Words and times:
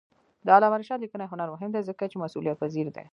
د 0.45 0.47
علامه 0.55 0.77
رشاد 0.81 0.99
لیکنی 1.03 1.25
هنر 1.31 1.47
مهم 1.55 1.69
دی 1.73 1.81
ځکه 1.89 2.03
چې 2.11 2.21
مسئولیتپذیر 2.23 2.87
دی. 2.95 3.05